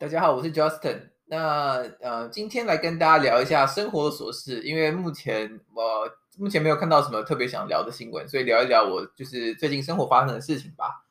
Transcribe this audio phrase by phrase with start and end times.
[0.00, 1.10] 大家好，我是 Justin。
[1.26, 11.04] 那呃，今天来跟大家聊一下生活琐事，因为目前我、目前没有看到什么特别想聊的新闻，所以聊一聊我就是最近生活发生的事情吧。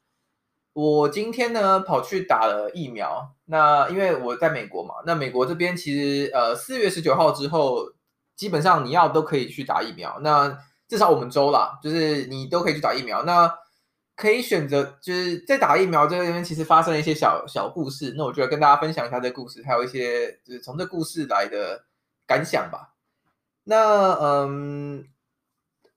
[0.73, 7.93] 我今天呢跑去打了疫苗，那因为我在美国嘛，那美国这边其实呃四月十九号之后，
[8.35, 10.19] 基本上你要都可以去打疫苗。
[10.21, 13.21] 那至少我们州啦，就是你都可以去打疫苗。
[13.21, 13.55] 那
[14.19, 18.13] 可以选择，就是在打疫苗这边，其实发生了一些小小故事。
[18.17, 21.85] 那我觉得跟大家分享一下这故事，还有一些就是从这故事来的
[22.27, 22.95] 感想吧。
[23.63, 25.05] 那嗯，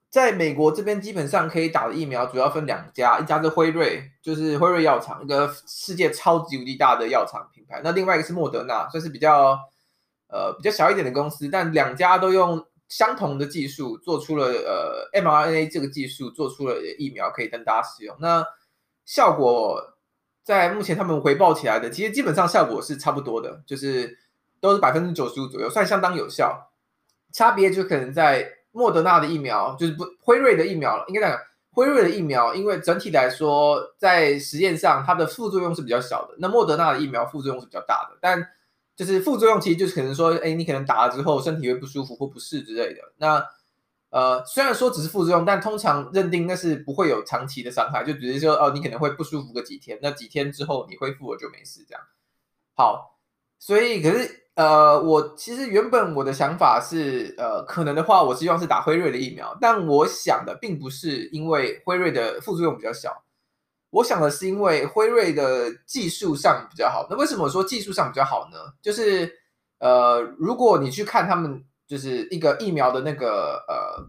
[0.09, 7.81] 在美国这边基本上可以打的疫苗主要分两家，一家是辉瑞，就是辉瑞药厂，一个世界超级无敌大的药厂品牌。
[7.83, 9.59] 那另外一个是莫德纳，算是比较
[10.29, 12.65] 呃比较小一点的公司，但两家都用。
[12.89, 18.45] 相同的技术做出了呃 mRNA 这个技术做出了疫苗可以跟大家使用，那
[19.03, 19.95] 效果
[20.43, 24.17] 在目前他们回报起来的，其实基本上效果是差不多的，就是
[24.61, 26.71] 都是百分之九十五左右，算相当有效。
[27.31, 31.39] 差别就可能在莫德纳的疫苗，就是不辉瑞的疫苗了，应该讲
[31.71, 38.47] 辉瑞的疫苗，因为整体来说在实验上它的副作用是比较小的，那莫德纳的疫苗副作用是比较大的，但。
[38.95, 43.01] 就是副作用，其实就是可能说，哎，你可能打了之后身体会不舒服或不适之类的。
[43.17, 43.43] 那
[44.11, 52.01] 呃，虽然说只是副作用，但通常认定那是不会有长期的伤害，就只是说哦，你可能会不舒服个几天，那几天之后你恢复了就没事这样。
[52.75, 53.17] 好，
[53.57, 63.22] 所以可是呃，我其实原本我的想法是，呃，可能的话，我希望是打辉瑞的疫苗，但我想的并不是因为辉瑞的副作用比较小。
[63.93, 67.05] 我想的是，因为辉瑞的技术上比较好。
[67.11, 68.57] 那为什么说技术上比较好呢？
[68.81, 69.31] 就是
[69.77, 74.03] 呃，如果你去看他们就是一个疫苗的那个呃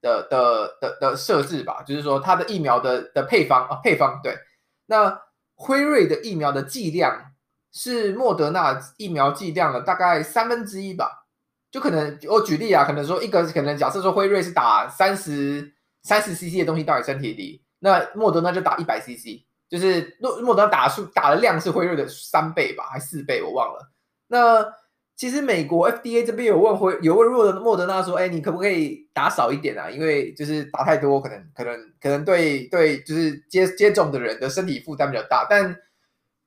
[0.00, 4.34] 的的的的设置吧，就是说它的疫苗的的配方啊配方对。
[4.86, 5.20] 那
[5.54, 7.32] 辉瑞的疫苗的剂量
[7.70, 11.26] 是莫德纳疫苗剂量的大概三分之一吧。
[11.70, 17.62] 就可能我举例啊，可能说一个可能假设说辉瑞是打三十三十 CC 的东西到你身体里。
[17.80, 23.92] 那莫德纳就打一百 CC，就是莫莫德纳打数打的量是辉瑞的三倍吧，还四倍我忘了。
[24.26, 24.66] 那
[25.16, 29.88] 其实美国 FDA 这边有问辉有问莫德莫德纳说，哎，你可不可以打少一点啊？
[29.88, 35.46] 因为就是打太多，可能可能可能对对，就是接接种的人的身体负担比较大。
[35.48, 35.76] 但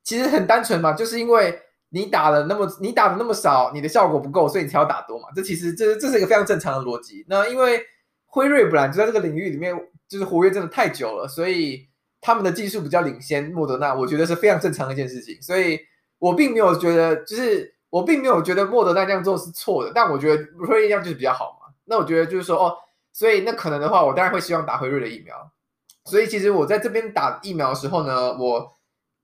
[0.02, 5.28] 其实很单纯嘛，就是因为你打了那么你打的那么少，你的效果不够，所以你才要打多嘛。
[5.34, 7.24] 这其实这这是一个非常正常的逻辑。
[7.28, 7.82] 那因为
[8.26, 9.74] 辉瑞本来就在这个领域里面。
[10.12, 11.88] 就是活跃真的太久了，所以
[12.20, 13.50] 他们的技术比较领先。
[13.50, 15.80] 莫德纳我觉得是非常正常的一件事情，所以
[16.18, 19.90] 我并没有觉得，就是我并没有觉得莫德纳这样做是错的。
[19.94, 21.72] 但我觉得辉瑞一样就是比较好嘛。
[21.86, 22.76] 那我觉得就是说哦，
[23.10, 25.34] 所以那可能的话，我当然会希望打辉瑞的疫苗。
[26.04, 28.70] 所以其实我在这边打疫苗的时候呢，我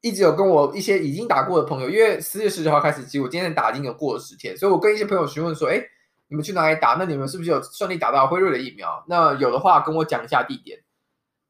[0.00, 5.84] 一直有跟我一些已经打过的朋友，因为四月十九号开始，其实我今天打已经有过了十天，所以我跟一些朋友询问说，哎。
[6.28, 6.94] 你们去哪里打？
[6.98, 9.04] 那你们是不是有顺利打到辉瑞的疫苗？
[9.08, 10.78] 那有的话，跟我讲一下地点。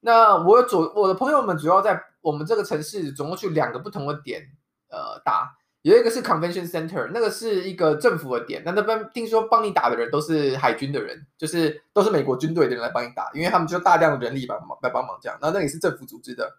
[0.00, 4.42] 那我主我的朋友们主要在我们这个城市，总共去两个不同的点，
[4.88, 5.56] 呃，打。
[5.82, 8.62] 有一个是 Convention Center，那个是一个政府的点。
[8.64, 15.38] 那那边听说帮你打的人都是海军的人，就是都是美国军队的人来帮你打，因为他们就大量的人力帮忙来帮忙这样。
[15.40, 16.58] 那那里是政府组织的。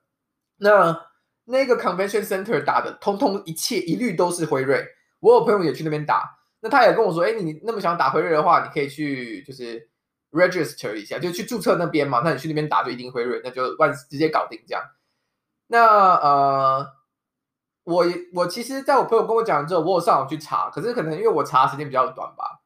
[0.58, 1.00] 那
[1.46, 4.86] 那个 Convention Center 打的，通通一切一律都是辉瑞。
[5.20, 6.39] 我有朋友也去那边打。
[6.62, 9.90] 那他也跟我说，哎，你那么想打辉瑞的话，你可以去就是
[10.32, 12.22] register 一下，就去注册那边嘛。
[12.24, 14.84] 那你去那边打就一定辉瑞，那就万直接搞定这样。
[15.68, 16.88] 那呃，
[17.84, 22.62] 我我其实在我朋友跟我讲之后，我有上网去查，可是可能因为我查的时间比较短吧。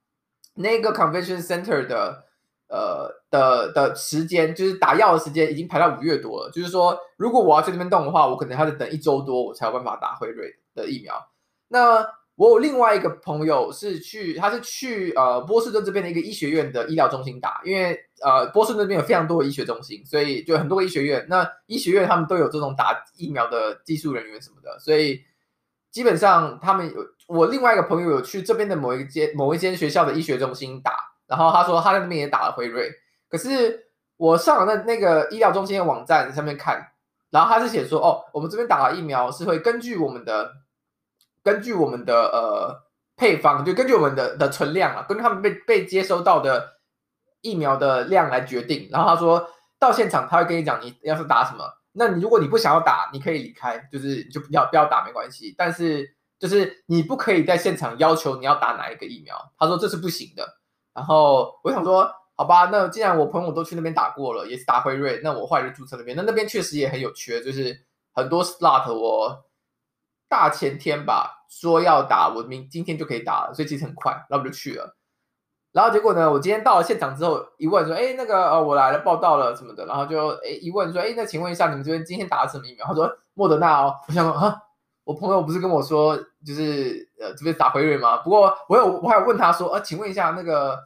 [0.55, 2.25] 那个 convention center 的
[2.67, 6.51] 呃的的时间，就是打药的时间已经排到五月多了。
[6.51, 11.29] 就是说，如果我要去那边动的话，我可能还得等一周多，我才有办法打辉瑞的疫苗。
[11.67, 25.21] 那我有另外一个朋友是去，他是去呃波士顿这边的一个医学院的医疗中心打，因为呃波士顿那边有非常多的医学中心，所以就很多医学院，那医学院他们都有这种打疫苗的技术人员什么的，所以
[25.91, 30.91] 基本上他们有我另外一个朋友有去这边的某一间某一间学校的医学中心打，
[31.27, 32.91] 然后他说他在那边也打了辉瑞，
[33.29, 33.79] 可是
[34.17, 36.83] 我上了那那个医疗中心的网站上面看，
[37.29, 40.51] 然后他是写说哦，我们这边打了疫苗是会根据我们的。
[41.43, 42.83] 根据我们的呃
[43.15, 46.79] 配方，就根据我们的的存量啊，根据他们被被接收到的
[47.41, 48.87] 疫苗的量来决定。
[48.91, 55.53] 然后他说到现场他会跟你讲，你要是打什么，那你如果你不想要打，你可以离开，就是你就不要不要打没关系。
[55.57, 59.35] 但是就是你不可以在现场要求你要打哪一个疫苗。
[59.59, 60.47] 他说这是不行的。
[60.93, 66.15] 然后我想说，好吧，那既然我朋友都去那边打过了，也是打辉瑞，那我后来就注册那边。
[66.15, 67.77] 那那边确实也很有缺，就是
[68.13, 69.45] 很多 slot 我。
[70.33, 74.95] 大前天吧，说要打，我明今天就可以打了，所以其实很快，然后我就去了。
[75.71, 82.87] 然后结果呢，我今天到了现场之后，一问说，哎，那个呃，我来了，报到了什么的，然后就哎一问说，哎，那请问一下，你们这边今天打了什么疫苗？
[82.87, 83.95] 他说莫德纳哦。
[84.07, 84.57] 我想说啊，
[85.03, 88.17] 我朋友不是跟我说，就是呃这边打辉瑞吗？
[88.17, 90.79] 不过我有我还有问他说，呃，请问一下那个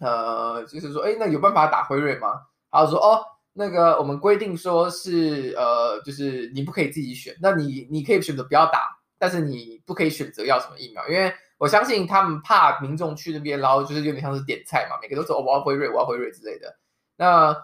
[0.00, 2.40] 呃，就是说，哎，那有办法打辉瑞吗？
[2.72, 3.26] 然后说哦。
[3.52, 8.88] 那个我们规定说是呃，就是你不可以自己选，那你你可以选择不要打，
[9.18, 16.76] 但是你不可以选择要什么疫苗，因为我相信他们怕民众去那边，然后就是有点像是点菜嘛，每个都说哦，我要辉瑞，我要辉瑞之类的。
[17.16, 17.54] 那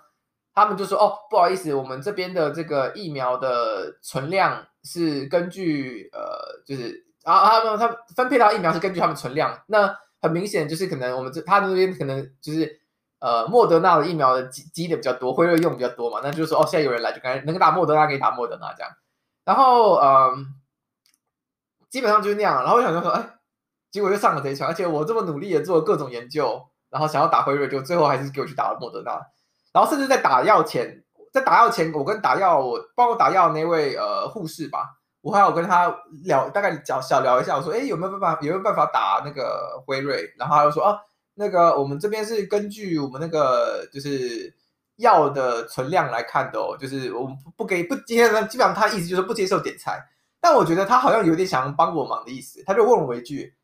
[0.53, 12.81] 他们就说哦，不好意思，我们这边的这个疫苗的存量是根据呃，就是啊他们他分配到疫苗是根据他们存量，那很明显就是可能我们这他那边可能就是。
[13.27, 18.93] 呃，莫德纳的疫苗的积积的比较多，辉瑞用比较多嘛，那就是说，哦，现在有人来就赶紧能够打莫德纳，可以打莫德纳这样。
[19.45, 20.47] 然后，嗯、
[21.91, 22.63] 基本上就是那样。
[22.63, 23.31] 然后我想说，哎，
[23.91, 29.21] 结果就上了贼船，而且我这么努力的做各种研究，然后想要打辉瑞，就最后还是给我去打了莫德纳。
[29.73, 31.03] 然后甚至在打药前，
[31.33, 40.33] 在打药前，我跟打药我帮我打药那位呃护士吧，我还有跟他聊，大概小小聊一下，我说，哎，有没有办法，有没有办法打那个辉瑞？
[40.39, 41.01] 然后他就说，啊。
[41.39, 44.55] 那个我们这边是根据我们那个就是
[44.97, 50.03] 药的存量来看的哦，就是我们不给不今天，基本上他意思就是不接受点菜，
[50.41, 53.55] 但我觉得他好像有点想要帮我忙的意思，他就问我一句，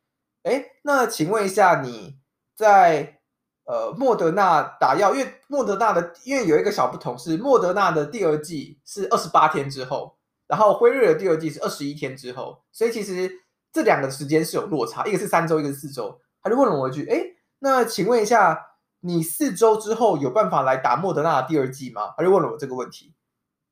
[0.43, 2.19] 哎，那请问一下你
[2.55, 3.21] 在
[3.65, 13.31] 呃莫德纳打药，因为莫德纳的因为有一个小不同是莫德纳的第二剂是二十八天之后，然后辉瑞的第二剂是二十一天之后，所以其实
[13.73, 17.32] 这两个时间是有落差，一个是三周，一个是四周，他就问了我一句，哎。
[17.65, 18.71] 那请问一下，
[19.03, 22.13] 你四周之后有办法来打莫德纳的第二剂吗？
[22.17, 23.15] 他就问了我这个问题，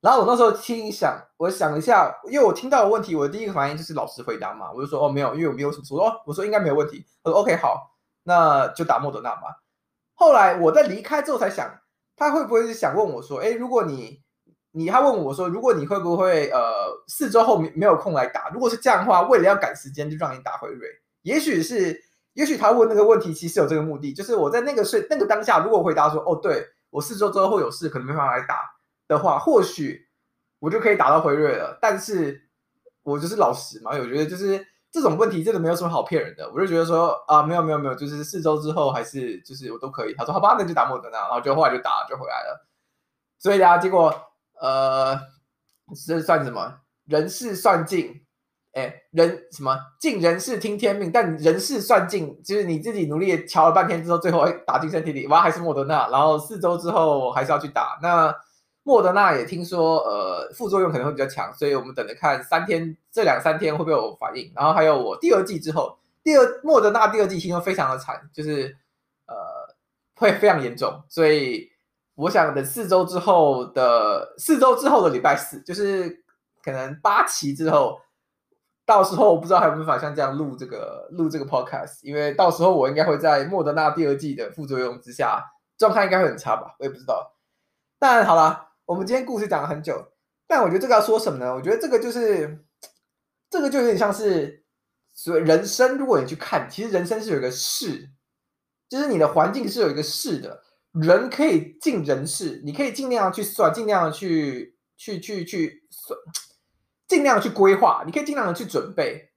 [0.01, 9.61] 然后我那时候听一想，我想一下，因为我听到的问题，我的第一个反应就是老实回答嘛，我就说哦没有，因为我没有什么说哦，我说应该没有问题，他说 OK 好，那就打莫德纳吧。
[10.15, 11.69] 后来我在离开之后才想，
[12.15, 14.23] 他会不会是想问我说，哎，如果你
[14.71, 16.61] 你他问我说，如果你会不会呃
[17.09, 18.51] 四周后没没有空来打？
[18.51, 20.89] 如果是这样的话，为了要赶时间，就让你打辉瑞，
[21.23, 22.09] 也许是。
[22.41, 28.63] 也许他问那个问题，其实有这个目的，就是我在那个睡那个当下，如果回答说，哦，对，我四周之后会有事，可能没办法来打
[29.07, 30.09] 的话，或许
[30.59, 31.79] 我就可以打到辉瑞了。
[31.83, 32.49] 但是
[33.03, 36.51] 我就是老实嘛，我觉得就是这种问题真的没有什么好骗人的。
[36.51, 40.15] 我就觉得说啊，没有没有没有，就是四周之后还是就是我都可以。
[40.15, 42.67] 他说好吧，那就打莫德纳，然后就后来就打就回来了。
[43.39, 44.15] 所以啊，结果
[44.59, 45.15] 呃，
[46.07, 46.81] 这算什么？
[47.05, 48.25] 人事算尽。
[48.73, 57.99] 哎，人什么尽人事听天命，但人事算尽，就是你自己努力瞧了半天之后，最后哎打进身体里，哇还是莫德纳，然后四周之后还是要去打。
[58.01, 58.33] 那
[58.85, 64.53] 莫德纳也听说，呃，副作用可能会比较强，所以我们等着看三天，这两三天会不会有反应。
[64.55, 68.77] 然后还有我第二剂之后，第二莫德纳第二剂听说非常的惨，就是
[69.27, 69.35] 呃
[70.15, 71.69] 会非常严重，所以
[72.15, 76.23] 我想等四周之后的四周之后的礼拜四，就是
[76.63, 77.99] 可能八期之后。
[78.91, 85.41] 到时候我不知道还有没有法像这样录这个录这个 podcast，因为到时候我应该会在莫德纳第二季的副作用之下，
[85.79, 87.37] 状态应该会很差吧，我也不知道。
[88.01, 90.11] 但好了，我们今天故事讲了很久，
[90.49, 91.55] 但我觉得这个要说什么呢？
[91.55, 92.65] 我觉得这个就是
[93.49, 94.65] 这个就有点像是
[95.15, 98.11] 所以人生，如果你去看，其实人生是有一个事，
[98.89, 100.65] 就是你的环境是有一个事的，
[100.95, 106.19] 人可以尽人事，你可以尽量去算，尽量去去去去算。
[107.11, 109.31] 尽量去规划，你可以尽量的去准备，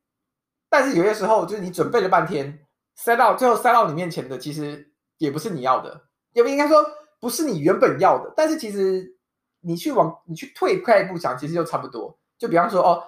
[0.70, 6.04] 但是有些时候就是你准备了半天，塞到最后塞到你面前的，其实也不是你要的，
[6.34, 6.86] 也不应该说
[7.20, 8.32] 不是你原本要的。
[8.38, 9.18] 但是其实
[9.62, 12.16] 你去往你去退快一步想，其实就差不多。
[12.38, 13.04] 就比方说哦，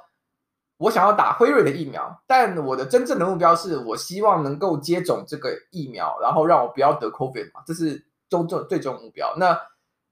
[0.78, 9.36] 我想要打辉瑞的疫苗，但我的真正的目标是我希望能够接种这个疫苗，然后让我不要得 COVID 嘛，这是终终最终目标。
[9.38, 9.56] 那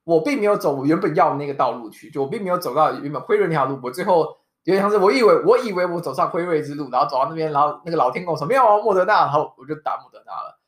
[0.03, 4.37] 我并没有走我原本要的那个道路去，就我并没有走到原本辉瑞那条路，我最后。
[4.63, 10.59] 有点像是我以为，我以为我走上辉瑞之路，然后走到那边，然后那个老天跟我说没有啊，莫德纳，然后我就打莫德纳了。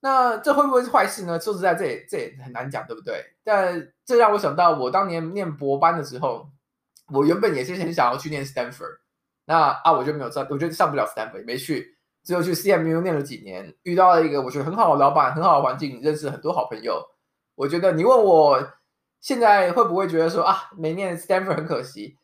[0.00, 1.38] 那这会不会是坏事呢？
[1.38, 3.24] 说实在，这也这也很难讲，对不对？
[3.44, 6.50] 但这让我想到，我当年念博班的时候，
[7.12, 8.98] 我原本也是很想要去念 Stanford，
[9.46, 17.00] 那啊我就没有上，我就上不了 Stanford，没去，只有去 CMU 念了几年，遇到了一个我觉得很好的老板，很好的环境，认识很多好朋友。
[17.54, 18.60] 我觉得你问我
[19.20, 22.18] 现在会不会觉得说啊，没念 Stanford 很可惜？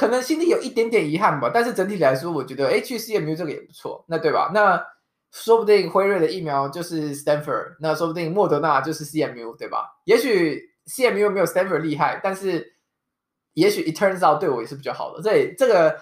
[0.00, 4.50] 可能心里有一点点遗憾吧，但是整体来说，我觉得哎，去 CMU 这个也不错，那对吧？
[4.54, 4.82] 那
[5.30, 9.84] 说不定辉瑞的疫苗就是 Stanford，那说不定莫德纳就是 CMU，对吧？
[10.06, 12.76] 也许 CMU 没有 Stanford 厉害，但是
[13.52, 15.20] 也许 it turns out 对我也是比较好的。
[15.22, 15.94] 这这个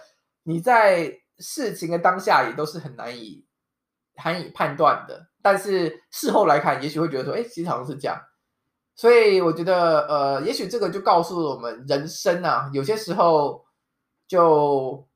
[0.45, 3.45] 你在事情的当下也都是很难以
[4.25, 8.17] 难以判断的，但是事后来看，也许会觉得说，哎，其实好像是这样。
[8.95, 13.65] 所以我觉得，呃，也许这个就告诉了我们，人生啊，有些时候
[14.29, 15.09] 就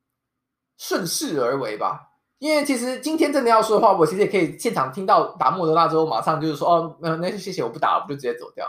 [0.77, 2.09] 顺势而为吧。
[2.39, 8.67] 因为其实今天真的要说的话，我其实也可以现场听到打莫德纳之后，马上就是说，哦，那那就谢谢，我不打了，我就直接走掉。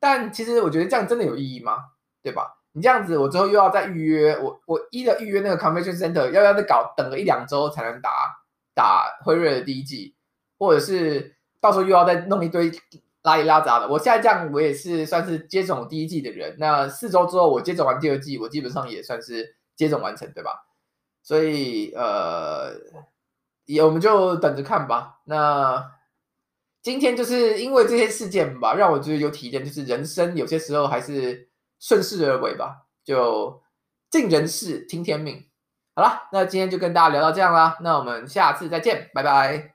[0.00, 1.76] 但其实我觉得这样真的有意义吗？
[2.20, 2.58] 对吧？
[2.72, 8.10] 你这样子，我之后又要再预约，我我一的预约那个 convention center，要要再搞等个一两周才能打
[8.74, 10.16] 打辉瑞的第一剂，
[10.58, 12.72] 或者是到时候又要再弄一堆。
[13.24, 16.56] 拉里拉杂的，我现在这样，我也是算是接种第一剂的人。
[16.58, 20.66] 那四周之后，我接种完第二剂，我基本上也算是接种完成，对吧？
[21.22, 22.72] 所以，呃，
[23.66, 25.20] 也我们就等着看吧。
[25.24, 25.92] 那
[26.82, 31.48] 今天就是因为这些事件吧，让我觉得有体验，就是人生有些时候还是
[31.78, 33.62] 顺势而为吧，就
[34.10, 35.48] 尽人事，听天命。
[35.94, 39.71] 好了，那今天就跟大家聊到这样啦，那我们下次再见，拜拜。